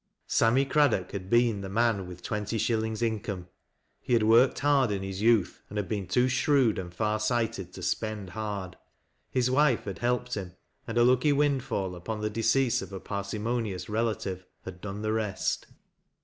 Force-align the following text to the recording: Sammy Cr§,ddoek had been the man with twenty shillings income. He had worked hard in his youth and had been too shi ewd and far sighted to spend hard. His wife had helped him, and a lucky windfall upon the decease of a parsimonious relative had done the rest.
Sammy 0.25 0.65
Cr§,ddoek 0.65 1.11
had 1.11 1.29
been 1.29 1.61
the 1.61 1.69
man 1.69 2.07
with 2.07 2.23
twenty 2.23 2.57
shillings 2.57 3.03
income. 3.03 3.49
He 3.99 4.13
had 4.13 4.23
worked 4.23 4.57
hard 4.57 4.89
in 4.89 5.03
his 5.03 5.21
youth 5.21 5.61
and 5.69 5.77
had 5.77 5.87
been 5.87 6.07
too 6.07 6.27
shi 6.27 6.51
ewd 6.53 6.79
and 6.79 6.91
far 6.91 7.19
sighted 7.19 7.71
to 7.73 7.83
spend 7.83 8.31
hard. 8.31 8.77
His 9.29 9.51
wife 9.51 9.83
had 9.83 9.99
helped 9.99 10.33
him, 10.33 10.53
and 10.87 10.97
a 10.97 11.03
lucky 11.03 11.31
windfall 11.33 11.93
upon 11.95 12.19
the 12.21 12.31
decease 12.31 12.81
of 12.81 12.91
a 12.91 12.99
parsimonious 12.99 13.89
relative 13.89 14.47
had 14.65 14.81
done 14.81 15.03
the 15.03 15.13
rest. 15.13 15.67